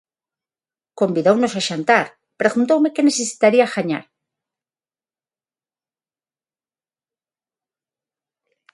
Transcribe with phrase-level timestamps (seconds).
[0.99, 2.05] Convidounos a xantar,
[2.41, 4.05] preguntoume que necesitaría gañar.